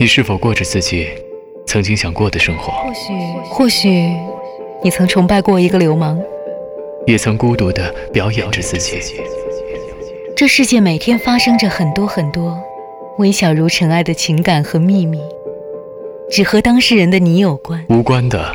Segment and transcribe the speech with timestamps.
[0.00, 1.08] 你是否过着自己
[1.66, 2.72] 曾经想过的生活？
[2.72, 3.12] 或许，
[3.50, 4.12] 或许，
[4.80, 6.16] 你曾崇拜过一个流氓，
[7.04, 9.00] 也曾孤独地表演着自己。
[10.36, 12.56] 这世界每天发生着很多很多
[13.18, 15.20] 微小如尘埃的情感和秘密，
[16.30, 17.84] 只和当事人的你有关。
[17.88, 18.54] 无关的，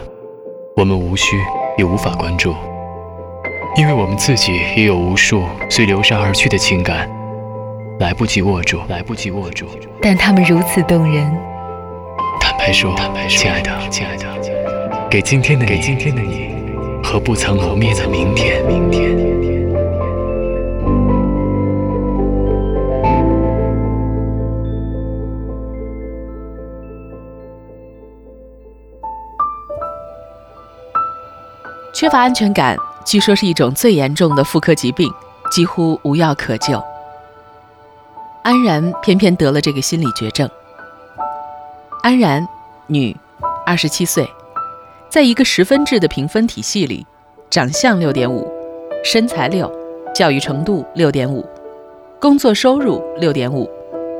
[0.78, 1.36] 我们无需
[1.78, 2.55] 也无法关注，
[3.75, 7.10] 因为我们自己也有无数随流沙而去的情感。
[8.00, 9.66] 来不及握住，来不及握住，
[10.02, 11.32] 但他们如此动人。
[12.39, 12.93] 坦白说，
[13.29, 14.25] 亲爱的，亲爱的，
[15.10, 16.56] 给今天的你，给今天的你，
[17.04, 19.14] 和不曾磨灭的明天，明天。
[31.94, 35.09] 缺乏安全感，据说是一种最严重的妇科疾病，
[35.52, 36.83] 几乎无药可救。
[38.44, 40.50] 安然偏偏得了这个心理绝症。
[42.02, 42.45] 安然，
[42.88, 43.16] 女，
[43.66, 44.30] 二十七岁，
[45.09, 47.05] 在一个十分制的评分体系里，
[47.49, 48.45] 长相六点五，
[49.02, 49.71] 身材六，
[50.14, 51.45] 教育程度六点五，
[52.19, 53.69] 工作收入六点五，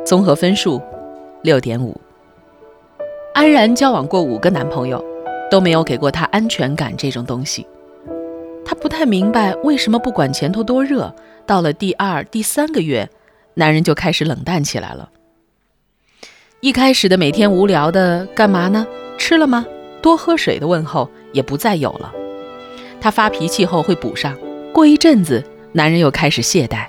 [0.06, 0.82] 综合分数
[1.42, 2.00] 六点五。
[3.34, 5.04] 安然交往过五个男朋友，
[5.52, 7.68] 都没有给过她安全感这种东西。
[8.64, 11.14] 她不太明白为什么不管前头多热，
[11.46, 13.10] 到了第二、第三个月。
[13.56, 15.10] 男人就开始冷淡起来了。
[16.62, 18.88] 一开始的每天无聊的干嘛呢？
[19.18, 19.66] 吃了吗？
[20.02, 22.12] 多喝水的问候也不再有了。
[23.00, 24.38] 他发脾气后会补上。
[24.74, 26.88] 过一阵子，男人又开始懈怠。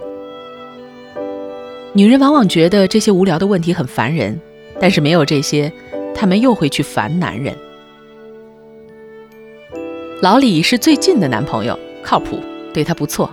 [1.92, 4.40] 女人往往觉得这些无聊的问题很烦人，
[4.80, 5.70] 但是没有这些，
[6.14, 7.54] 他们又会去烦男人。
[10.22, 12.40] 老李是最近的男朋友，靠谱，
[12.72, 13.28] 对她不错，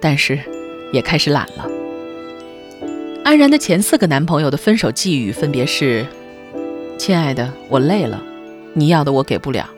[0.00, 0.38] 但是
[0.92, 1.77] 也开始懒了。
[3.28, 6.06] 安然的前四个男朋友的分手寄语分别是
[6.96, 8.18] ：“亲爱的，我累了，
[8.72, 9.68] 你要的我给不了。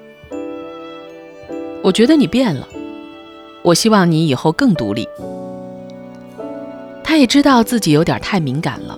[1.82, 2.68] 我觉得你变了，
[3.62, 5.04] 我希望你以后更独立。”
[7.02, 8.96] 他也知道自己有点太敏感了，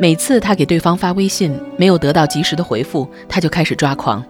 [0.00, 4.20] 每次他给对方发微信没有得到及时的回复，他就开始抓狂；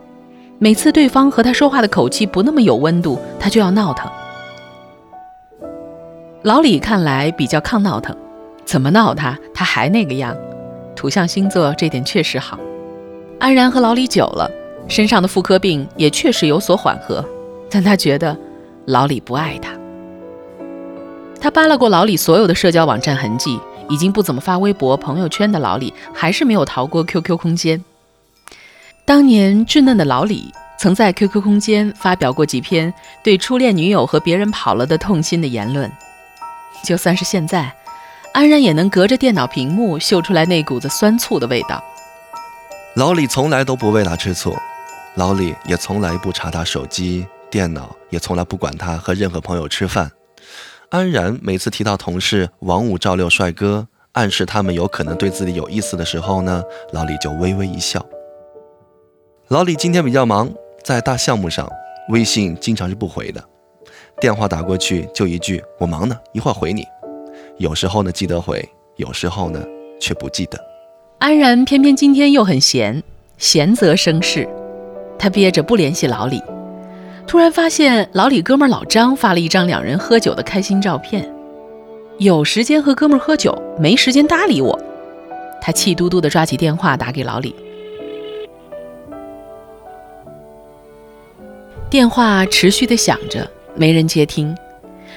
[0.59, 4.13] 每次对方和他说话的口气不那么有温度，他就要闹腾。
[6.43, 8.15] 老李看来比较抗闹腾。
[8.65, 10.37] 怎么闹他，他还那个样。
[10.97, 12.59] 土象星座这点确实好。
[13.39, 14.51] 安然和老李久了，
[14.89, 17.25] 身上的妇科病也确实有所缓和，
[17.71, 18.37] 但他觉得
[18.87, 19.73] 老李不爱他。
[21.41, 23.61] 他扒拉过老李所有的社交网站痕迹，
[23.91, 27.85] 已经不怎么发微博、朋友圈的老李，还是没有逃过 QQ 空间。
[29.05, 35.91] 当年稚嫩的老李，曾在 QQ 空间发表过几篇对初恋女友和别人跑了的痛心的言论。
[36.83, 37.71] 就算是现在。
[38.35, 41.83] 安然也能隔着电脑屏幕嗅出来那股子酸醋的味道。
[42.97, 44.57] 老李从来都不为他吃醋，
[45.15, 50.11] 老李也从来不查他手机、电脑，也从来不管他和任何朋友吃饭。
[50.91, 56.61] 安然每次提到同事王五、赵六帅哥，暗示他们有可能对自己有意思的时候呢，
[56.93, 58.05] 老李就微微一笑。
[59.47, 60.53] 老李今天比较忙，
[60.83, 61.71] 在大项目上，
[62.09, 63.41] 微信经常是不回的，
[64.21, 66.85] 电话打过去就一句“我忙呢，一会儿回你”。
[67.59, 69.65] 有时候呢记得回，有时候呢
[70.01, 70.59] 却不记得。
[71.19, 73.01] 安然偏偏今天又很闲，
[73.39, 74.49] 闲则生事。
[75.17, 76.43] 他憋着不联系老李，
[77.27, 81.33] 突然发现老李哥们老张发了一张两人喝酒的开心照片。
[82.19, 84.79] 有时间和哥们喝酒，没时间搭理我。
[85.61, 87.55] 他气嘟嘟地抓起电话打给老李。
[91.89, 94.55] 电话持续地响着，没人接听。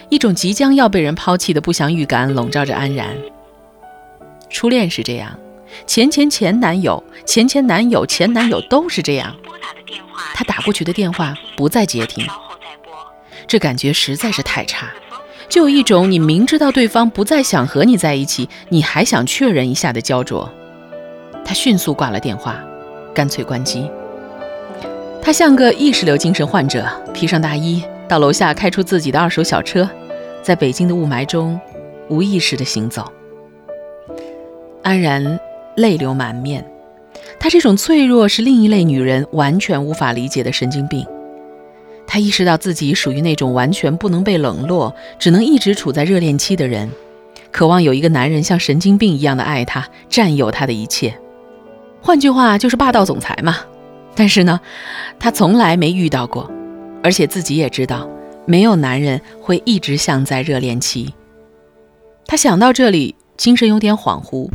[0.09, 3.16] 一种即将要被人抛弃的不祥预感笼罩着安然。
[4.50, 5.38] 初恋是这样，
[5.85, 9.35] 前前前男友、前前男友、前男友都是这样。
[10.34, 12.25] 他打过去的电话不再接听，
[13.47, 14.88] 这感觉实在是太差，
[15.50, 20.50] 就有一种你明知道对方不再想和你在一起，你还想确认一下的焦灼。
[21.44, 22.55] 他迅速挂了电话，
[23.14, 23.90] 干脆关机。
[25.22, 27.84] 他像个意识流精神患者，披上大衣。
[28.08, 29.90] 到楼下开出自己的二手小车，
[30.42, 31.59] 在北京的雾霾中
[32.09, 33.12] 无意识地行走。
[34.82, 35.40] 安然
[35.76, 36.66] 泪流满面，
[37.38, 41.06] 她这种脆弱是另一类女人完全无法理解的神经病。
[42.08, 46.90] 她意识到自己属于那种完全不能被冷落，只能一直处在热恋期的人，
[47.52, 51.14] 渴望有一个男人像神经病一样的爱她，占有她的一切。
[52.02, 53.58] 换句话就是霸道总裁嘛。
[54.16, 54.62] 但是呢，
[55.20, 56.50] 她从来没遇到过。
[57.03, 58.08] 而且自己也知道，
[58.46, 61.14] 没有男人会一直像在热恋期。
[62.26, 64.49] 他想到这里，精神有点恍惚。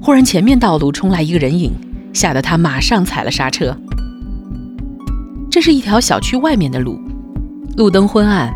[0.00, 1.72] 忽然，前面道路冲来一个人影，
[2.12, 3.76] 吓得他马上踩了刹车。
[5.50, 6.98] 这是一条小区外面的路，
[7.76, 8.52] 路灯昏暗。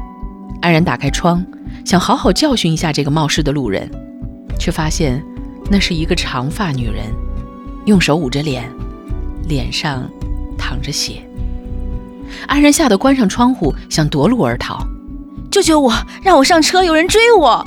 [0.62, 1.44] 安然打开窗，
[1.84, 3.88] 想好好教训一下这个冒失的路人，
[4.58, 5.22] 却发现
[5.70, 7.04] 那是一个长发女人，
[7.84, 8.64] 用手捂着脸，
[9.46, 10.08] 脸上
[10.56, 11.25] 淌着血。
[12.46, 14.86] 安然吓得关上窗户，想夺路而逃。
[15.50, 15.92] 救救我！
[16.22, 17.66] 让我上车，有人追我！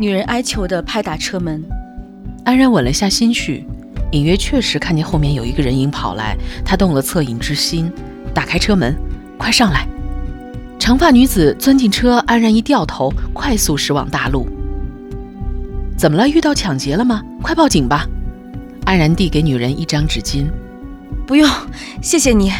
[0.00, 1.62] 女人哀求地拍打车门。
[2.44, 3.64] 安然稳了下心绪，
[4.12, 7.90] 隐约确实看见后面有一个人影跑来，他动了恻隐之心，
[8.34, 8.96] 打开车门
[9.38, 9.86] ：“快上来！”
[10.80, 14.46] 长发女子钻进车，安然一掉头，快速驶往大路。
[15.96, 16.28] 怎么了？
[16.28, 17.22] 遇到抢劫了吗？
[17.40, 18.04] 快报警吧！
[18.84, 20.46] 安然递给女人一张纸巾。
[21.26, 21.48] 不用，
[22.02, 22.50] 谢谢你。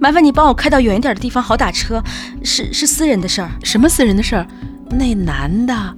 [0.00, 2.02] 麻烦你帮我开到远一点的地方，好打车。
[2.44, 3.50] 是是私人的事儿。
[3.64, 4.46] 什么私人的事儿？
[4.90, 5.96] 那男的，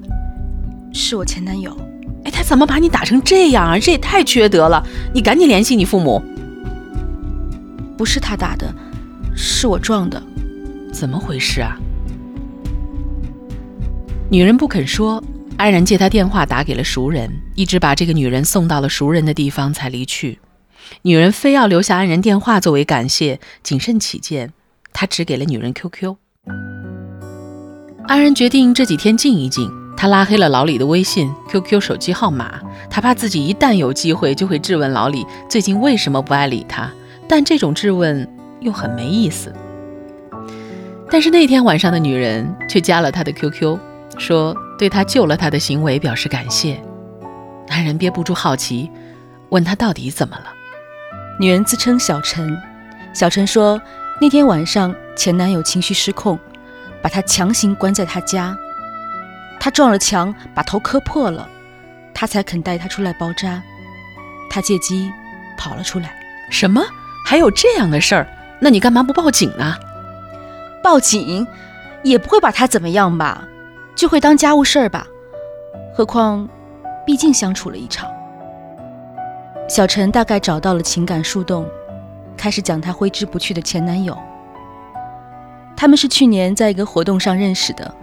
[0.92, 1.76] 是我前男友。
[2.24, 3.78] 哎，他怎么把你打成这样啊？
[3.78, 4.82] 这也太缺德了！
[5.12, 6.22] 你赶紧联系你父母。
[7.96, 8.74] 不是他打的，
[9.36, 10.22] 是我撞的。
[10.92, 11.76] 怎么回事啊？
[14.30, 15.22] 女人不肯说。
[15.56, 20.38] 安然借他电话打给了熟人，一直把这个女人送到了熟人的地方才离去。
[21.02, 24.52] 女人非要留下安然电话作为感谢，谨慎起见，
[24.92, 26.16] 他只给了女人 QQ。
[28.06, 32.60] 安然决定这几天静一静，他拉黑了老李的微信、QQ 手机号码，
[32.90, 36.90] 他怕自己一旦有机会就会质问老李最近为什么不爱理他，
[37.28, 38.28] 但这种质问
[38.60, 39.52] 又很没意思。
[41.08, 43.78] 但是那天晚上的女人却加了他的 QQ，
[44.18, 46.80] 说对他救了他的行为表示感谢。
[47.68, 48.90] 安然憋不住好奇，
[49.50, 50.52] 问他到底怎么了。
[51.40, 52.54] 女人自称小陈，
[53.14, 53.80] 小陈说
[54.20, 56.38] 那天晚上前男友情绪失控，
[57.00, 58.54] 把她强行关在他家，
[59.58, 61.48] 他撞了墙，把头磕破了，
[62.12, 63.62] 他才肯带她出来包扎，
[64.50, 65.10] 他借机
[65.56, 66.14] 跑了出来。
[66.50, 66.84] 什么？
[67.24, 68.28] 还有这样的事儿？
[68.60, 69.76] 那你干嘛不报警呢？
[70.82, 71.46] 报警
[72.02, 73.48] 也不会把他怎么样吧？
[73.96, 75.06] 就会当家务事儿吧？
[75.94, 76.46] 何况，
[77.06, 78.06] 毕竟相处了一场。
[79.70, 81.64] 小陈大概找到了情感树洞，
[82.36, 84.18] 开始讲她挥之不去的前男友。
[85.76, 87.94] 他们是去年在一个活动上认识的，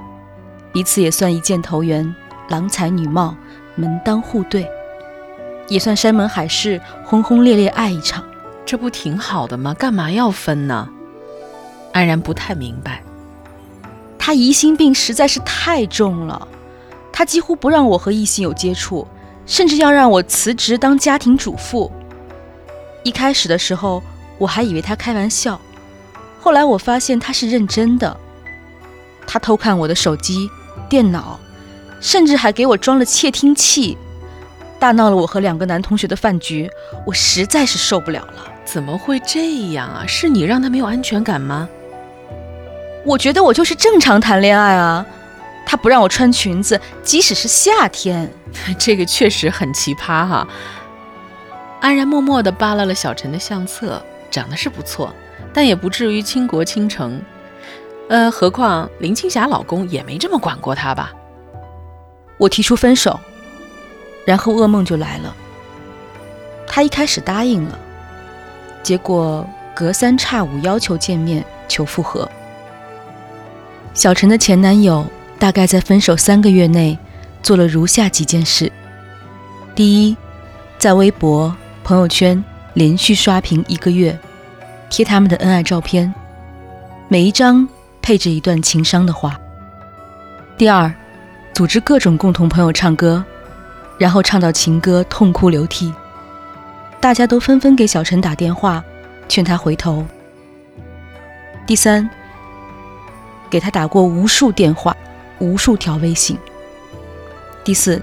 [0.71, 2.15] 彼此也算一见投缘，
[2.47, 3.35] 郎才女貌，
[3.75, 4.65] 门当户对，
[5.67, 8.23] 也算山盟海誓，轰轰烈烈爱一场。
[8.65, 9.73] 这不挺好的吗？
[9.73, 10.87] 干嘛要分呢？
[11.91, 13.03] 安然不太明白，
[14.17, 16.47] 他疑心病实在是太重了，
[17.11, 19.05] 他几乎不让我和异性有接触。
[19.47, 21.91] 甚至要让我辞职当家庭主妇。
[23.03, 24.03] 一开始的时候，
[24.37, 25.59] 我还以为他开玩笑，
[26.39, 28.15] 后来我发现他是认真的。
[29.25, 30.49] 他偷看我的手机、
[30.89, 31.39] 电脑，
[31.99, 33.97] 甚至还给我装了窃听器，
[34.77, 36.69] 大闹了我和两个男同学的饭局。
[37.05, 38.33] 我实在是受不了了。
[38.65, 40.05] 怎么会这样啊？
[40.05, 41.67] 是你让他没有安全感吗？
[43.05, 45.05] 我觉得我就是正常谈恋爱啊。
[45.69, 48.31] 他不让我穿裙子，即使是夏天，
[48.79, 50.47] 这个确实很奇葩哈。
[51.81, 55.13] 安然默默地扒拉了小陈的相册，长得是不错，
[55.53, 57.21] 但也不至于倾国倾城。
[58.07, 61.11] 呃，何况林青霞老公也没这么管过她吧？
[62.37, 63.19] 我提出分手，
[64.23, 65.35] 然后噩梦就来了。
[66.65, 67.77] 他一开始答应了，
[68.81, 72.29] 结果隔三差五要求见面求复合。
[73.93, 75.05] 小陈的前男友。
[75.39, 76.97] 大概在分手三个月内，
[77.43, 78.71] 做了如下几件事：
[79.75, 80.17] 第一，
[80.79, 84.17] 在微博、朋友圈连续刷屏一个月，
[84.89, 86.11] 贴他们的恩爱照片，
[87.07, 87.67] 每一张
[88.01, 89.31] 配着一段情伤的话；
[90.57, 90.91] 第二，
[91.53, 93.23] 组织各种共同朋友唱歌，
[93.99, 95.93] 然后唱到情歌痛哭流涕，
[96.99, 98.83] 大家都纷纷给小陈打电话，
[99.29, 100.03] 劝他回头；
[101.67, 102.09] 第三，
[103.51, 104.97] 给他打过无数电话。
[105.39, 106.37] 无数条微信。
[107.63, 108.01] 第四，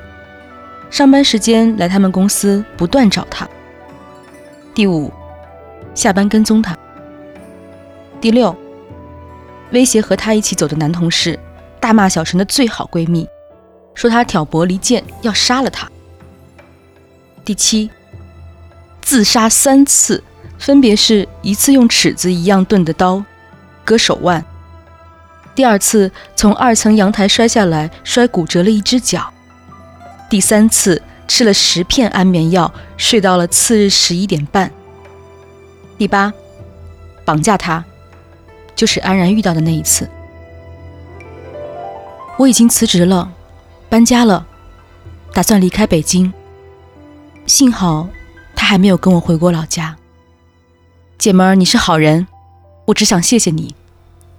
[0.91, 3.49] 上班时间来他们公司不断找他。
[4.75, 5.13] 第五，
[5.95, 6.77] 下班跟踪他。
[8.21, 8.57] 第六，
[9.73, 11.39] 威胁和他一起走的男同事，
[11.81, 13.29] 大骂小陈的最好闺蜜，
[13.95, 15.91] 说他挑拨离间，要杀了他。
[17.45, 17.91] 第七，
[19.03, 20.23] 自杀三次，
[20.59, 23.25] 分别是一次用尺子一样钝的刀
[23.85, 24.45] 割手腕。
[25.55, 29.33] 第二次从二层阳台摔下来，摔骨折了一只脚。
[30.29, 34.71] 第三次吃了十片安眠药，睡到了次日十一点半。
[35.97, 36.33] 第八，
[37.25, 37.85] 绑架他，
[38.75, 40.09] 就是安然遇到的那一次。
[42.37, 43.31] 我已经辞职了，
[43.89, 44.45] 搬家了，
[45.33, 46.33] 打算离开北京。
[47.47, 48.09] 幸好
[48.57, 49.97] 他还没有跟我回过老家。
[51.17, 52.27] 姐们儿，你是好人，
[52.87, 53.77] 我只想谢谢你，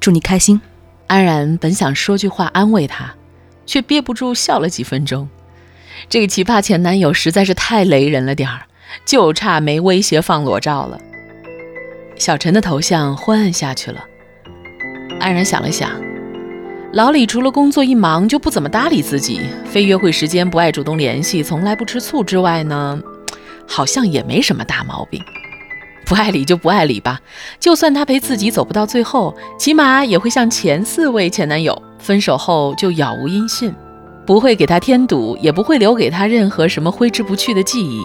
[0.01, 0.59] 祝你开心。
[1.07, 3.13] 安然本想说句话安慰他，
[3.65, 5.27] 却憋不住笑了几分钟。
[6.09, 8.61] 这个奇葩前男友实在是太雷人了点儿，
[9.05, 10.99] 就差没威胁放裸照了。
[12.17, 14.03] 小陈的头像昏暗下去了。
[15.19, 15.91] 安然想了想，
[16.93, 22.99] 老李除了工作一忙就不怎么搭理自己，非约会时间不爱主动联系，从来不吃醋之外呢，
[23.67, 25.23] 好像也没什么大毛病。
[26.05, 27.19] 不爱理就不爱理吧，
[27.59, 33.73] 就算他陪自己走不到最后，起码也会像前四位前男友分手后就杳无音信，
[34.25, 38.03] 不会给他添堵，也不会留给他任何什么挥之不去的记忆。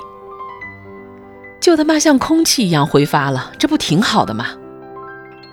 [1.61, 4.47] 就他妈像空气一样挥发了，这不挺好的吗？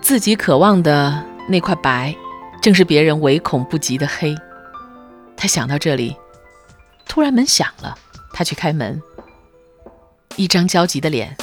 [0.00, 2.16] 自己渴望的那块白，
[2.62, 4.34] 正是别人唯恐不及的黑。
[5.36, 6.16] 他想到这里，
[7.06, 7.94] 突然门响了，
[8.32, 9.02] 他去开门，
[10.36, 11.36] 一张焦急的脸，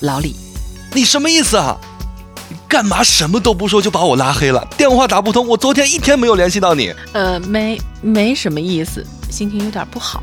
[0.00, 0.45] 老李。
[0.96, 1.76] 你什么意思啊？
[2.48, 4.66] 你干嘛什么都不说就把我拉黑了？
[4.78, 6.90] 电话打不通，我昨天一天没有联系到你。
[7.12, 10.22] 呃，没没什么意思，心情有点不好。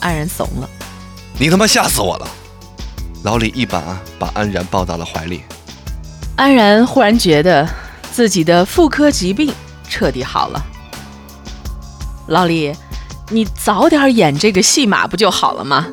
[0.00, 0.70] 安然怂了。
[1.38, 2.26] 你他妈吓死我了！
[3.22, 5.42] 老李一把把安然抱到了怀里。
[6.36, 7.68] 安然忽然觉得
[8.10, 9.52] 自己的妇科疾病
[9.90, 10.64] 彻底好了。
[12.28, 12.74] 老李，
[13.28, 15.86] 你早点演这个戏码不就好了吗？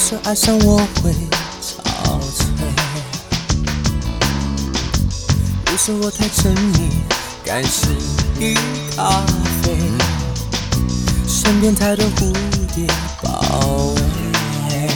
[0.00, 1.12] 说爱上我会
[1.62, 1.76] 憔
[2.32, 2.46] 悴，
[5.66, 6.88] 你说我太沉迷
[7.44, 7.88] 感时
[8.38, 8.54] 与
[8.96, 9.22] 咖
[9.62, 9.76] 啡，
[11.28, 12.32] 身边太多蝴
[12.74, 12.86] 蝶
[13.22, 13.92] 包
[14.70, 14.88] 围，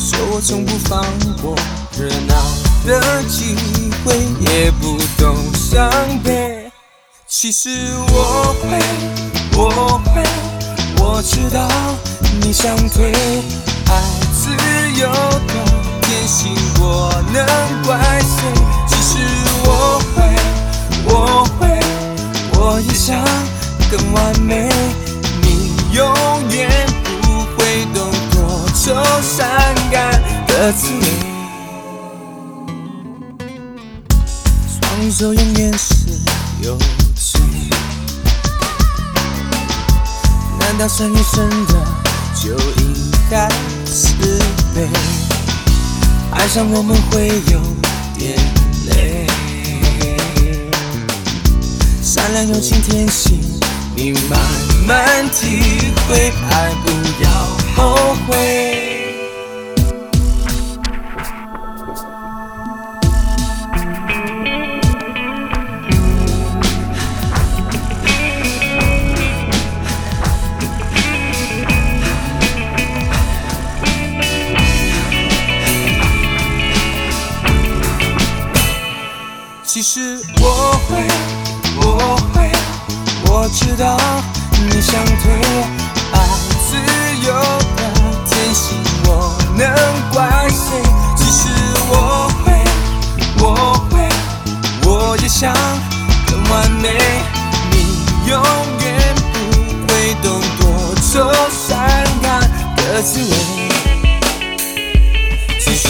[0.00, 1.06] 说我从不放
[1.40, 1.54] 过
[1.96, 2.34] 热闹
[2.84, 3.54] 的机
[4.04, 5.88] 会，也不懂伤
[6.24, 6.68] 悲。
[7.28, 7.70] 其实
[8.12, 8.82] 我会，
[9.56, 10.22] 我会，
[10.98, 11.68] 我知道。
[12.38, 13.12] 你想退，
[13.86, 13.92] 爱
[14.32, 14.50] 自
[15.00, 15.08] 由
[15.46, 15.54] 的
[16.02, 17.44] 天性，我能
[17.82, 18.52] 怪谁？
[18.86, 19.18] 其实
[19.64, 19.68] 我
[20.14, 20.18] 会，
[21.06, 21.68] 我会，
[22.58, 23.16] 我也想
[23.90, 24.68] 更完美。
[25.42, 26.04] 你永
[26.50, 26.86] 远
[27.22, 28.38] 不会懂多
[28.74, 31.04] 愁善感的滋味，
[34.80, 36.06] 双手永远是
[36.62, 36.76] 有
[37.16, 37.40] 罪。
[40.58, 41.99] 难道深越深的？
[42.42, 42.94] 就应
[43.30, 43.46] 该
[43.84, 44.14] 慈
[44.74, 44.88] 悲，
[46.32, 47.60] 爱上我们会有
[48.16, 48.34] 点
[48.86, 49.26] 累。
[52.02, 53.38] 善良、有情、天性，
[53.94, 54.40] 你慢
[54.86, 56.90] 慢体会，爱不
[57.22, 57.30] 要
[57.76, 58.99] 后悔。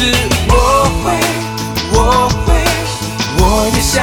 [0.01, 0.15] 其实
[0.49, 0.55] 我
[1.05, 1.13] 会，
[1.93, 2.49] 我会。
[3.37, 4.03] 我也想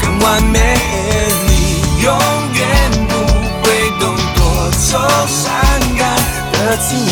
[0.00, 0.58] 更完美，
[1.46, 1.52] 你
[2.02, 2.08] 永
[2.54, 2.58] 远
[3.06, 3.12] 不
[3.60, 3.68] 会
[4.00, 4.02] 懂
[4.34, 4.40] 多
[4.72, 4.96] 愁
[5.28, 5.44] 善
[5.98, 6.00] 感
[6.54, 7.08] 的滋味。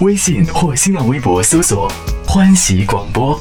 [0.00, 1.90] 微信或新浪微博搜索
[2.28, 3.40] “欢喜广播”，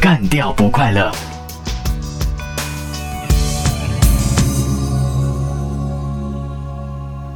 [0.00, 1.12] 干掉不快乐。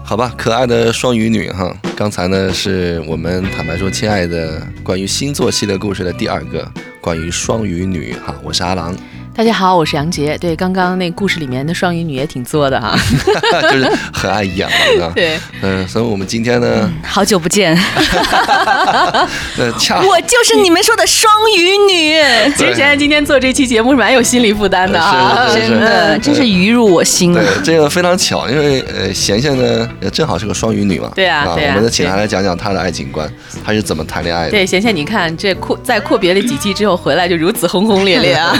[0.08, 6.70] 好吧，可爱的双鱼女哈，刚才呢是我们坦白说，亲爱的，关于星座系列故事的第二个。
[7.00, 8.94] 关于双鱼女哈，我是阿郎。
[9.36, 10.38] 大家好，我是杨杰。
[10.38, 12.96] 对，刚刚那故事里面的双鱼女也挺作的哈，
[13.70, 14.66] 就是很爱演
[14.98, 15.12] 嘛。
[15.14, 17.76] 对，嗯，所以我们今天呢，好久不见。
[19.58, 22.18] 那恰我就是你们说的双鱼女。
[22.56, 27.44] 其实现在今天做这期节目是蛮有心理负担的啊，真的，真是鱼入我心了。
[27.44, 31.10] 对，这个非常巧，因为呃，贤贤呢正好是个双鱼女嘛。
[31.14, 31.74] 对啊，对啊。
[31.74, 33.30] 我们就请她来讲讲她的爱情观，
[33.62, 34.52] 她是怎么谈恋爱的。
[34.52, 38.56] 对，贤贤，你看这阔在阔别了几期之后回来就如此轰轰烈烈啊。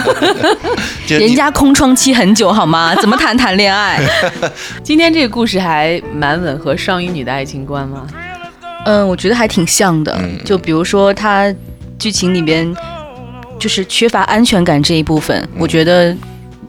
[1.09, 2.95] 人家空窗期很久好吗？
[3.01, 4.01] 怎么谈谈恋爱？
[4.83, 8.07] 今天这个故事还蛮吻合双鱼女的爱情观吗？
[8.85, 10.17] 嗯，我觉得还挺像的。
[10.45, 11.53] 就比如说，他
[11.99, 12.73] 剧情里边
[13.59, 16.17] 就是缺乏安全感这一部分，我觉得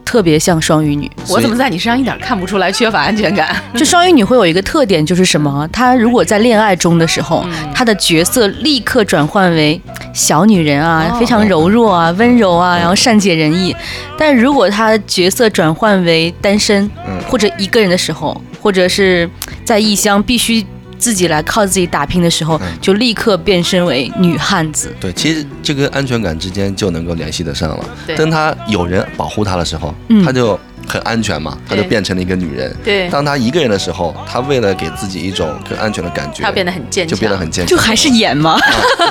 [0.08, 1.10] 特别像双鱼女。
[1.28, 3.54] 我怎么在你身上一点看不出来缺乏安全感？
[3.76, 5.68] 就双鱼女会有一个特点，就是什么？
[5.70, 9.78] 她如果在恋爱中的时候，她的角色立刻转换为
[10.14, 13.76] 小女人啊，非常柔弱啊、温柔啊，然后善解人意。
[14.16, 16.90] 但如果她角色转换为单身
[17.28, 19.28] 或者一个人的时候，或者是
[19.62, 20.64] 在异乡必须。
[20.98, 24.92] 自己来靠自己打拼的时候，就立刻变身为女汉子。
[25.00, 27.84] 对，其实这个安全感之间就能够联系得上了。
[28.06, 32.74] 对，当他有人保护他的时候，他就很安全嘛，他就变成了一个女人。
[32.82, 38.58] 对，当他一个人的时候，他为了给自己一种更安全的感觉，他变得很坚强，就变得很坚强，就还是演嘛，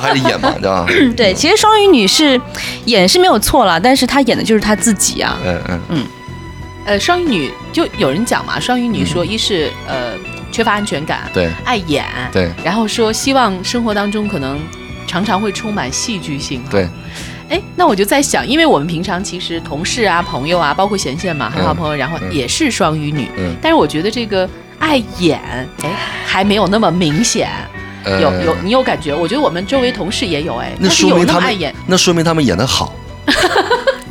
[0.02, 0.86] 还是演嘛， 对吧？
[1.16, 2.40] 对，其实双鱼女是
[2.86, 5.38] 演是没有错了，但是她演的就是她自己啊。
[5.46, 6.06] 嗯嗯嗯。
[6.86, 10.14] 呃，双鱼女就有人讲嘛，双鱼女说一是呃。
[10.52, 14.60] 缺乏安全感，对，爱演，对，然后说希望生活当中可能
[15.06, 16.88] 常常会充满戏剧性，对。
[17.50, 24.50] 哎，那我就在想，因为我们平常其实同事啊、朋友啊，包括贤贤嘛，很好朋友，然后也是双鱼女，嗯，但是我觉得这个
[24.80, 25.40] 爱演，
[25.82, 25.90] 哎，
[26.26, 27.50] 还没有那么明显，
[28.04, 29.16] 有有你有感觉？
[29.16, 32.94] 我觉得我们周围同事也有，哎，那说明他们，那说明他们演的好。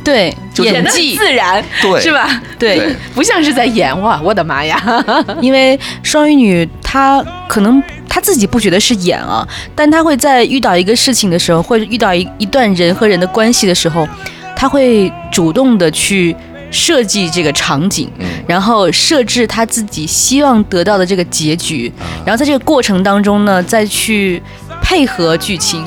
[0.07, 0.33] 对，
[0.63, 2.41] 演技自然，对，是吧？
[2.57, 4.21] 对， 不像是在演哇！
[4.23, 4.81] 我的妈呀！
[5.41, 9.45] 因为双鱼女她可能她自己不觉得是演啊，
[9.75, 14.07] 但她会在遇到一个事情的时候，或者遇到一一段人和人的关系的时候，
[14.55, 16.33] 她会主动的去
[16.71, 18.09] 设计这个场景，
[18.47, 21.91] 然后设置她自己希望得到的这个结局，
[22.25, 24.41] 然后在这个过程当中呢，再去
[24.81, 25.83] 配合剧情，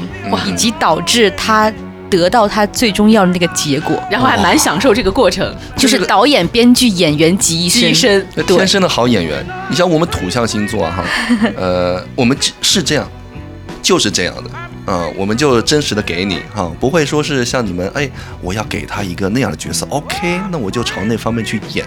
[0.47, 1.73] 以及导致她。
[2.11, 9.47] 得到他最终要的那个结果，然后还蛮享受这个过程，就是导演、编剧、演员集一身，天生的好演员。
[9.71, 11.05] 你像我们土象星座哈，
[11.57, 13.09] 呃，我们是这样，
[13.81, 14.51] 就是这样的，
[14.87, 21.87] 嗯，我们就真实的给你哈，不会说是像你们，哎，我要给他一个那样的角色，OK，那我就朝那方面去演，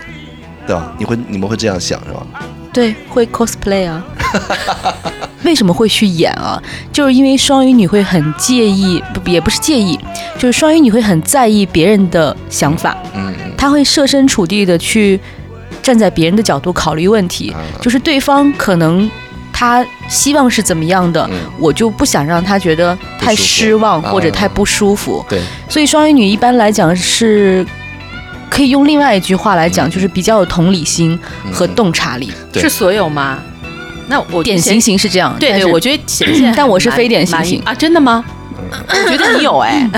[0.65, 0.93] 对吧？
[0.97, 2.25] 你会你们会这样想是吧？
[2.71, 4.03] 对，会 cosplay 啊。
[5.43, 6.61] 为什么会去演啊？
[6.91, 9.99] 就是因为双鱼女会很介意，不也不是介意，
[10.37, 12.97] 就是双鱼女会很在意别人的想法。
[13.15, 15.19] 嗯，她会设身处地的去
[15.81, 17.53] 站在别人的角度考虑问题。
[17.81, 19.09] 就是对方可能
[19.51, 25.23] 他希望是怎么样的，我就不想让他觉得太失望或者太不舒服。
[25.29, 25.39] 对，
[25.69, 27.65] 所以双鱼女一般来讲是
[28.49, 31.17] 可以用另外一句话来讲，就是比较有同理心
[31.51, 32.31] 和洞察力。
[32.55, 33.39] 是所有吗？
[34.07, 38.23] 那我典型型是这样，对对，我觉得显现， 但我是非典型型啊，真的吗？
[38.71, 39.89] 我觉得你有哎。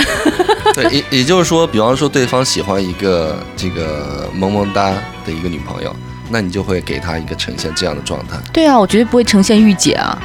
[0.74, 4.92] 对，也也就是说，比方说对方喜欢一个这个萌萌哒
[5.26, 5.96] 的一个女朋友，
[6.30, 8.38] 那你就会给她一个呈现这样的状态。
[8.52, 10.18] 对啊，我绝对不会呈现御姐啊。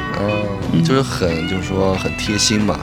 [0.73, 2.75] 嗯，就是很就是说很贴心嘛。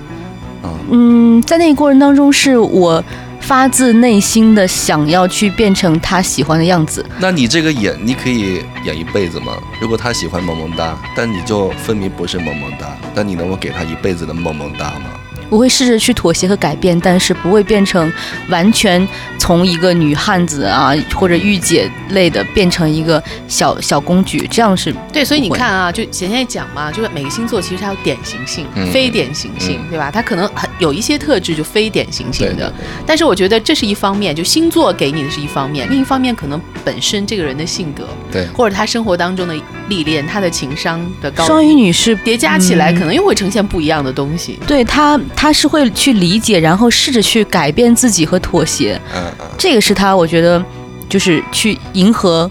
[0.62, 3.04] 啊，嗯，在那个过程当中是我。
[3.48, 9.54] 发自内心的想要去变成他喜欢的样子，那你这个演，你可以演一辈子吗？
[9.80, 15.12] 如果他喜欢萌萌哒，但你就分明不是萌萌哒，那你能够给他一辈子的萌萌哒吗？
[15.50, 18.12] 我会试着去妥协和改变，但是不会变成
[18.50, 19.06] 完全
[19.38, 25.24] 从一个女汉子啊或者御姐类的变成一个小小公举，这样是对。
[25.24, 30.12] 所以你看啊，就贤贤讲嘛，就是每个星座其实它有典型性、非典型性，对吧？
[30.12, 32.72] 它可能很有一些特质就非典型性的。
[33.06, 39.56] 但是我觉得这是一方面，就星座给你的是一方面，另一方面可能本身这个人的性格，对，或者他生活当中的
[39.88, 41.46] 历练，他的情商的高。
[41.46, 44.60] 双鱼女是叠加起来，可能又会呈现不一样的东西。
[44.68, 45.18] 对他。
[45.40, 50.62] 他是会去理解，然后试着去改变自己和妥协，嗯嗯，这个是他，我觉得
[51.08, 52.50] 就是去迎合，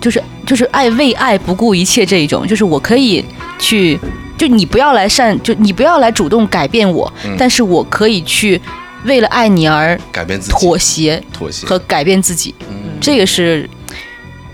[0.00, 3.24] 就是就是爱为爱不顾一切这一种，就是我可以
[3.58, 3.98] 去，
[4.38, 8.60] 就你不要来善，就你不要来主动改变我，但是我可以去
[9.04, 11.66] 为了爱你而改变自己，妥协，妥协。
[11.66, 13.68] 和改变自己，嗯，这个是。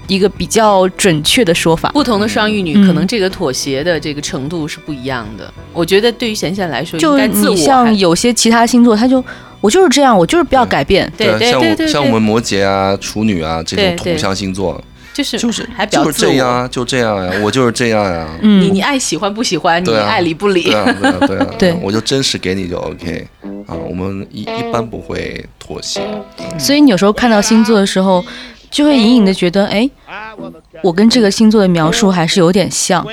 [0.09, 5.53] 一个比较准确的说法，不同的双鱼女可能这个妥协的这个程度是不一样的。
[5.73, 9.23] 我觉得对于贤贤来说，就你像有些其他星座，他就
[9.61, 11.11] 我就是这样，我就是不要改变。
[11.17, 14.81] 对对对对，像我们摩羯啊、处女啊这种土象星座，
[15.13, 18.29] 就是就是还比较这样啊，就这样呀， 我就是这样呀。
[18.43, 20.63] 嗯你你爱喜欢不喜欢，你爱理不理。
[20.65, 23.27] 对啊对啊对啊，对 我就真实给你就 OK
[23.67, 23.75] 啊。
[23.75, 26.01] 我们一一般不会妥协。
[26.59, 28.25] 所以你有时候看到星座的时候。
[28.71, 29.89] 就会隐隐的觉得，哎，
[30.83, 33.07] 我跟这个星座的描述还是有点像。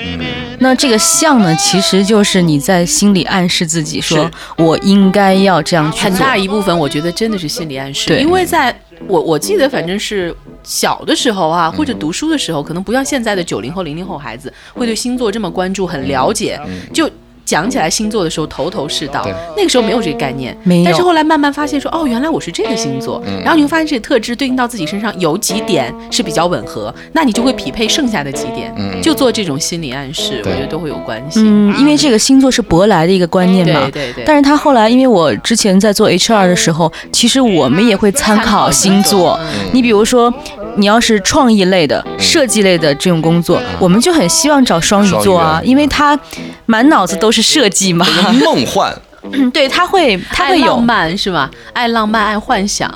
[0.58, 6.10] 那这个像呢，其实就是你在心里暗示自己，说我应该要这样去做。
[6.10, 8.08] 很大一部分，我觉得真的是心理暗示。
[8.08, 8.74] 对，因为在
[9.06, 16.60] 我我记得，反正是小的时候啊，或者读书的时候，可能不像现在的九零后、零零后孩子会对星座这么关注、很了解。
[16.92, 17.10] 就
[17.44, 19.26] 讲起来星座的时候头头是道，
[19.56, 20.56] 那个时候没有这个概念。
[20.62, 31.40] 没有但是后来慢慢发现说，哦，原来我是这个星座，嗯然后你会发现这个特质对应到自己身上有几点是比较吻合，那你就会匹配剩下的几点，嗯就做这种心理暗示，我觉得都会有关系。
[31.42, 33.90] 嗯，因为这个星座是舶来的一个观念嘛对。
[33.90, 39.38] 对对，但是他后来，因为我之前在做 HR 的时候，其实我们也会参考星座。
[39.42, 40.32] 嗯你比如说，
[40.76, 46.18] 你要是创意类的、设计类的这种工作，我们就很希望找双鱼座啊，因为他
[46.66, 48.06] 满脑子都是设计嘛。
[48.44, 48.94] 梦幻，
[49.32, 51.50] 嗯， 对，他会他浪会有，漫是吧？
[51.72, 52.92] 爱浪漫，爱幻想，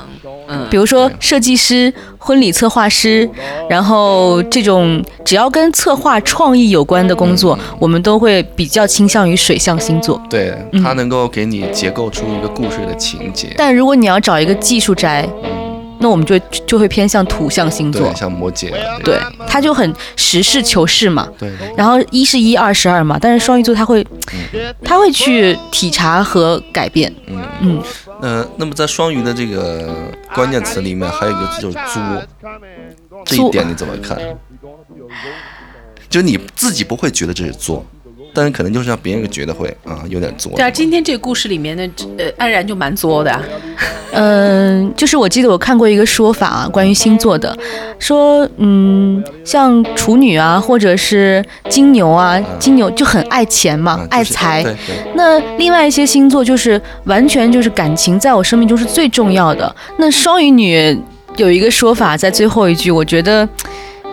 [0.48, 3.28] 嗯，比如说设计师、婚礼策划师，
[3.68, 10.20] 然后这种只要跟策划创意有关的工作，我们都会比较倾向于水象星座。
[10.28, 10.82] 对，嗯。
[10.82, 13.54] 它能够给你结构出一个故事的情节。
[13.56, 15.28] 但如果你要找一个技术宅，
[16.00, 18.14] 那我们就就会偏向土象星座对，。
[18.14, 21.28] 像摩羯啊，对，他就很实事求是嘛。
[21.38, 23.18] 对对然后一是一，二是二嘛。
[23.20, 24.06] 但是双鱼座他会，
[24.84, 27.12] 他会去体察和改变。
[27.26, 27.82] 嗯嗯，
[28.20, 32.22] 呃，那么在双鱼的这个关键词里面，还有一个字就是作，
[33.24, 34.18] 这一点你怎么看？
[36.08, 37.84] 就你自己不会觉得这是作，
[38.34, 40.52] 但是可能就是让别人觉得会啊有点作。
[40.54, 43.42] 对啊，今天这个故事里面的呃安然就蛮作的啊，
[44.12, 47.56] 嗯，就是我记得我看过一个说法啊，关于星座的，
[47.98, 54.62] 说嗯，像处女啊，或者是金牛啊，金牛就很爱钱嘛，啊就是爱财。
[54.62, 59.74] 对对，那另外一些星座就是完全就是感情在我生命中是最重要的。
[59.98, 60.96] 那双鱼女
[61.36, 63.48] 有一个说法，在最后一句，我觉得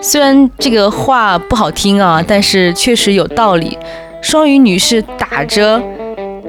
[0.01, 3.77] 虽然这个话不好听啊，但是确实有道理。
[4.25, 5.79] 双鱼女是打着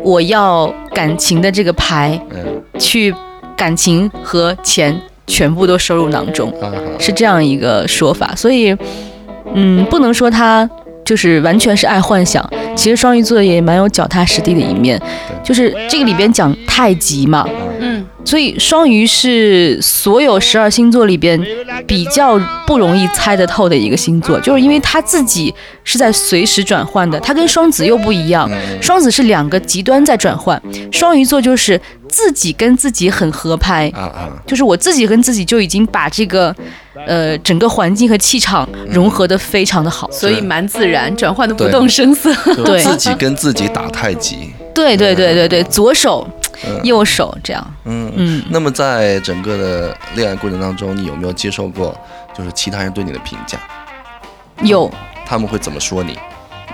[0.03, 3.15] 我要感情的这个牌，嗯去
[3.55, 6.51] 感情和钱全部都收入囊中，
[6.99, 8.33] 是这样一个说法。
[8.35, 8.75] 所以，
[9.53, 10.69] 嗯，不能说他
[11.05, 12.43] 就是完全是爱幻想。
[12.75, 14.99] 其实双鱼座也蛮有脚踏实地的一面，
[15.45, 17.47] 就是这个里边讲太极嘛，
[17.81, 17.96] 嗯，
[18.27, 21.41] 所以双鱼是所有十二星座里边
[21.87, 30.61] 比较不容易猜得透的一个星座，就是因为他自己是在随时转换的，他跟双子又不一样，嗯双子是两个极端在转换，
[30.93, 36.55] 双鱼座就是自己跟自己很合拍，啊啊，就是我自己跟自己就已经把这个，
[37.07, 40.11] 呃，整个环境和气场融合的非常的好。
[40.11, 42.35] 所以蛮自然，转换的不动声色。
[42.55, 44.51] 就 对自己跟自己打太极。
[44.75, 46.27] 对对对对对，左手、
[46.83, 47.75] 右手这样。
[47.85, 51.99] 嗯嗯那么在整个的恋爱过程当中，你有没有接受过
[52.37, 53.59] 就是其他人对你的评价？
[54.63, 54.91] 有
[55.27, 56.19] 他们会怎么说你？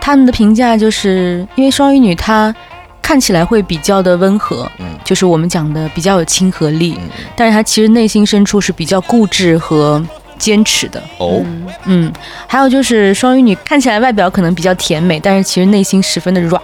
[0.01, 2.55] 他们的评价就是因为双鱼女她
[3.01, 10.05] 看起来会比较的温和，嗯就是我们讲的比较有亲和力，嗯但是她其实内心深处是比较固执和
[10.39, 11.03] 坚持的。
[11.19, 11.45] 哦，
[11.85, 12.13] 嗯，
[12.47, 16.61] 还有就是双鱼女看起来外表可能比较甜美，但是其实内心十分的 rock。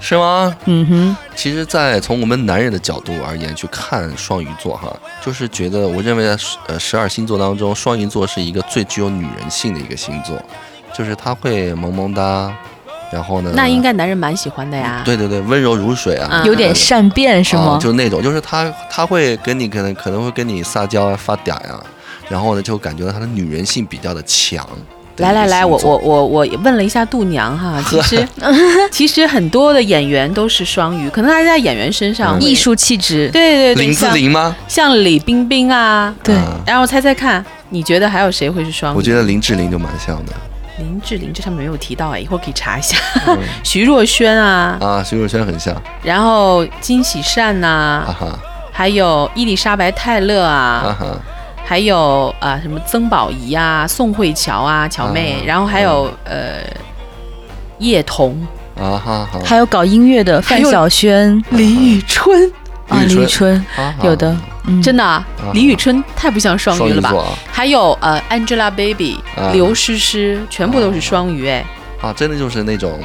[0.00, 0.56] 是吗？
[0.66, 10.40] 嗯哼，其实，在从我们男人的角度而言去看双鱼座哈，就是觉得我认为在十呃十二星座当中，双鱼座是一个最具有女人性的一个星座，
[10.96, 12.52] 就是他会萌萌哒，
[13.10, 15.02] 然后呢，那应该男人蛮喜欢的呀。
[15.04, 17.76] 对对对，温柔如水啊，嗯有点善变是吗？
[17.76, 21.80] 啊就那种，就是他他会跟你可能可能会跟你撒娇啊发嗲呀、
[22.28, 24.66] 然后呢就感觉到他的女人性比较的强。
[25.18, 28.28] 来来来，我我我我我问了一下度娘哈，其 实
[28.90, 32.42] 其实很多的演员都是双鱼，可能还是在演员身上嗯。
[32.42, 34.54] 艺术气质，对对对，林志像玲吗？
[34.68, 36.34] 像李冰冰啊，对。
[36.34, 38.96] 啊然后猜猜看，你觉得还有谁会是双鱼？
[38.96, 40.32] 我觉得林志玲就蛮像的。
[40.78, 42.96] 林志玲这上面没有提到哎，一会儿可以查一下。
[43.26, 43.38] 嗯。
[43.64, 48.38] 徐若瑄啊，啊，徐若瑄很像，然后金喜善呐、哈哈
[48.70, 51.06] 还有伊丽莎白泰勒哈啊，哈，
[51.68, 56.62] 还有啊、什么曾宝仪啊、宋慧乔啊、乔妹，啊然后还有、呃
[57.78, 58.34] 叶童、
[58.74, 61.44] 啊哈哈，还有搞音乐的范晓萱。
[61.50, 62.50] 李宇春，
[62.88, 63.54] 啊，李宇春。
[63.76, 67.14] 啊有的，嗯，真的、啊，李宇春太不像双鱼了吧？
[67.52, 69.50] 还有呃 Angelababy、啊。
[69.52, 71.62] 刘诗诗，全部都是双鱼哎。
[72.00, 72.98] 啊，真的就是那种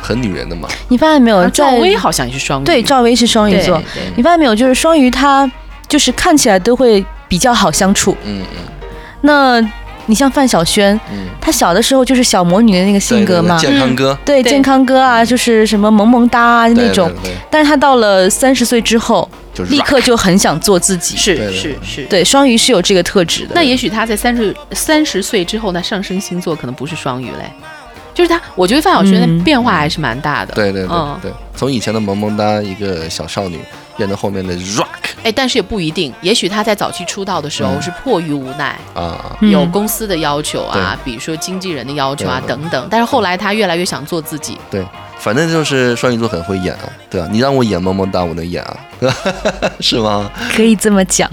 [0.00, 0.68] 很女人的嘛。
[0.88, 3.82] 你发现没有，啊赵薇好像也是双鱼，对赵薇是双鱼座，
[4.14, 4.54] 你发现没有？
[4.54, 5.50] 就是双鱼，她
[5.88, 8.16] 就是看起来都会比较好相处。
[8.24, 8.88] 嗯嗯。
[9.22, 9.60] 那
[10.06, 14.18] 你像范晓萱，嗯，她小的时候就是小魔女的那个性格嘛，对对对健康哥。
[14.24, 14.50] 对对。
[14.50, 17.08] 健康哥啊，就是什么萌萌哒啊那种。
[17.08, 17.36] 对对对。
[17.50, 21.16] 但是她到了三十岁之后，就是立刻就很想做自己。
[21.16, 22.04] 是是是。
[22.04, 23.52] 对，双鱼是有这个特质的。
[23.54, 27.50] 那也许他在三十三十岁之后，那上升星座可能不是双鱼嘞，
[28.12, 29.38] 就是他，我觉得范晓萱嗯。
[29.38, 30.52] 的变化还是蛮大的。
[30.52, 31.18] 对对对嗯。
[31.22, 33.58] 对，从以前的萌萌哒一个小少女，
[33.96, 34.86] 变成后面的 rock
[35.22, 44.58] 哎，但是也不一定，也许他在早期出道的时候嗯是迫于无奈，啊，嗯有公司的要求啊，比如说经纪人的要求啊等等，但是后来他越来越想做自己。
[44.70, 44.84] 对，
[45.18, 48.76] 反正就是双鱼座很会演啊，对啊、你让我演萌萌哒，我能演啊，
[49.80, 50.30] 是吗？
[50.54, 51.30] 可以这么讲，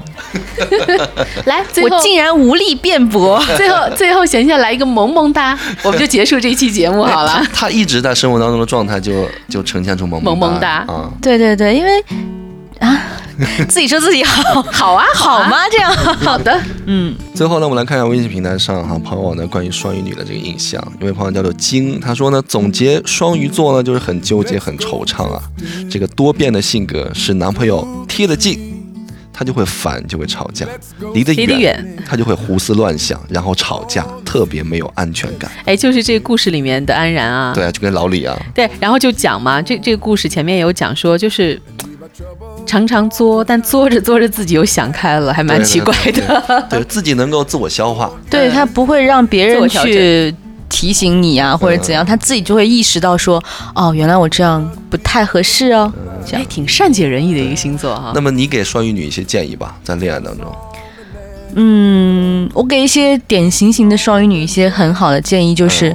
[1.43, 3.43] 来，最后我竟然无力辩驳。
[3.57, 7.43] 最后最后闲下来一个萌萌哒，我们就结束这一期节目好了。
[7.51, 11.11] 他一直在生活当中的状态就就呈现出萌萌萌哒哒啊。
[11.21, 11.91] 对对对，因为
[12.81, 13.01] 啊，
[13.69, 15.15] 自己说自己好， 好啊，啊？
[15.15, 15.57] 好吗？
[15.71, 20.81] 这样， 好的，嗯，最后呢，我们来看一下微信平台上哈朋友呢关于双鱼女的这个印象。
[20.99, 25.41] 一位朋友叫做金，他说呢，总结双鱼座呢就是很纠结、很惆怅啊。
[25.89, 28.59] 这个多变的性格使男朋友贴得近，
[29.31, 30.65] 他就会烦，就会吵架；
[31.13, 35.49] 离得远远，他就会胡思乱想，然后吵架，特别没有安全感。
[35.65, 41.59] 哎，就是这个故事里面的安然啊，对啊，就跟老李啊，对，然后就讲嘛，这这个故事前面也有讲说，就是
[42.65, 46.11] 常常作，但作着作着自己又想开了，还蛮奇怪的。
[46.11, 46.21] 对
[46.69, 48.11] 对对自己能够自我消化。
[48.29, 50.33] 对他不会让别人去
[50.69, 53.43] 提醒你啊，或者怎样，他自己就会意识到说，
[53.75, 55.91] 哦，原来我这样不太合适哦。
[56.25, 58.11] 这哎，样，挺善解人意的一个星座哈。
[58.15, 60.45] 那么你给双鱼女一些建议吧，在恋爱当中。
[61.55, 65.93] 嗯，我给一些典型型的双鱼女一些很好的建议，就是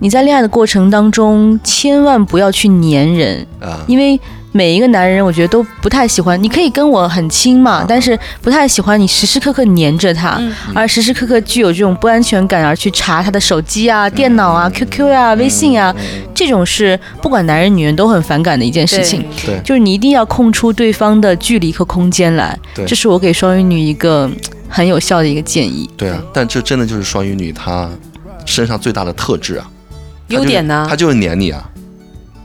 [0.00, 4.20] 你在恋爱的过程当中，千万不要去粘人，啊，因为
[4.52, 6.40] 每一个男人我觉得都不太喜欢。
[6.42, 10.54] 你可以跟我很亲嘛，但是不太喜欢你时时刻刻黏着他，嗯。
[10.74, 15.94] 而时时刻刻具有这种不安全感，而去查他的手机啊、电脑啊、QQ 啊、微信啊，
[16.34, 19.24] 这种是不管男人女人都很反感的一件事情。
[19.44, 19.58] 对。
[19.64, 22.84] 就是你一定要空出对方的距离和空间来，对。
[22.84, 24.36] 这是我给双鱼女一个嗯
[24.68, 25.88] 很有效的一个建议。
[25.96, 27.90] 对啊，但这真的就是双鱼女她
[28.44, 29.68] 身上最大的特质啊。
[30.28, 30.86] 优点呢？
[30.88, 31.62] 她就是黏你啊，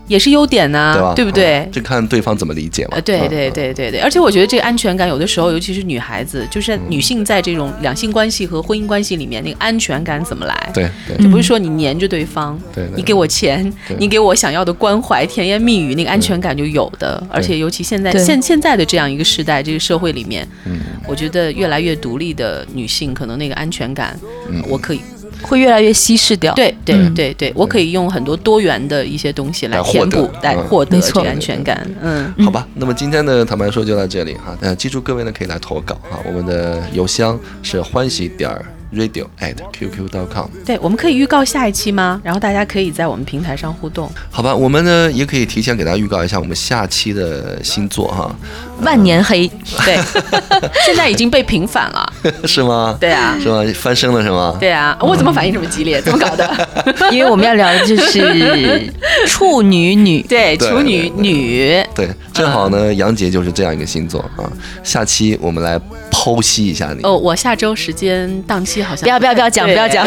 [0.07, 1.13] 也是优点呢，对吧？
[1.15, 1.71] 对不对嗯？
[1.71, 2.91] 就看对方怎么理解嘛。
[2.95, 3.51] 呃，对嗯对。
[3.51, 10.71] 对对对，而且我觉得这个安全感，有的时候，尤其是女孩子，就是女性在这种两性关系和婚姻关系里面，那个安全感怎么来？
[10.73, 12.59] 对对就不是说你黏着对方，
[12.95, 17.21] 你给我钱，你给我想要的关怀、甜言蜜语，那个安全感就有的。
[17.29, 24.17] 而且尤其现在现现在的这样一个时代，这个社会里面，嗯我觉得越来越独立的女性，可能那个安全感，
[24.49, 25.01] 嗯我可以，
[25.47, 26.53] 会越来越稀释掉。
[26.53, 31.89] 对对嗯对对，我可以用很多多元的一些东西来填补，来嗯获得这个安全感。
[32.01, 34.55] 嗯，好吧，那么今天的坦白说就到这里哈。
[34.61, 40.47] 呃，记住各位呢可以来投稿哈，我们的邮箱是欢喜点儿 radio at qq.com。
[40.65, 42.21] 对，我们可以预告下一期吗？
[42.23, 44.09] 然后大家可以在我们平台上互动。
[44.29, 48.33] 好吧，我们呢也可以提前给大家预告一下我们下期的星座哈，
[48.81, 49.47] 万年黑，
[49.85, 49.97] 对，
[50.85, 52.13] 现在已经被平反了。
[52.45, 52.95] 是吗？
[52.99, 53.63] 对啊，是吗？
[53.75, 54.55] 翻身了是吗？
[54.59, 56.01] 对啊，我怎么反应这么激烈？
[56.01, 56.67] 怎么搞的？
[57.11, 58.91] 因为我们要聊的就是
[59.27, 60.21] 处女女。
[60.23, 64.49] 对，处女女，对，正好呢，杨杰就是这样一个星座啊。
[64.83, 65.79] 下期我们来
[66.11, 67.01] 剖析一下你。
[67.03, 70.05] 哦，我下周时间档期好像不要不要不要讲，不要讲。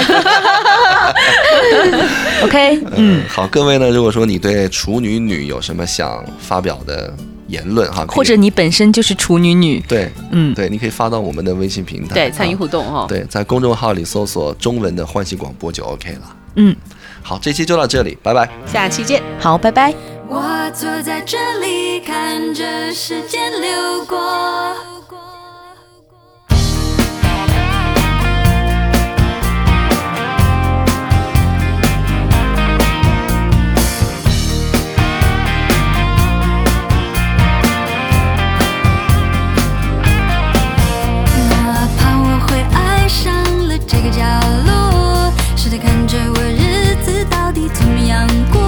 [2.43, 7.13] OK，嗯，好，各位呢，如果说你对处女女有什么想发表的
[7.51, 13.07] 言论哈，或者你本身就是处女女，对嗯，对，你可以发到我们的微信平台，对参与啊互动哦。
[13.09, 16.37] 对，在公众号里搜索中文的欢喜广播就 OK 了。
[16.57, 16.75] 嗯，
[17.23, 18.49] 好，这期就到这里，拜拜。
[18.67, 19.23] 下期见。
[19.39, 19.95] 好，拜拜。
[20.29, 25.00] 我坐在这里看着时间流过。
[44.11, 44.25] 角
[44.67, 48.61] 落，试着看着我日子到底怎么样过，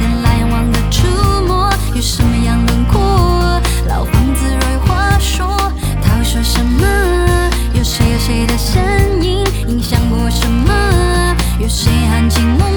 [0.00, 1.06] 人来人往的触
[1.46, 3.00] 摸有什么样轮廓？
[3.88, 5.46] 老房子若有话说，
[6.02, 6.86] 他会说什么？
[7.74, 11.34] 有谁有谁的身影影响过什么？
[11.58, 12.68] 有谁含情默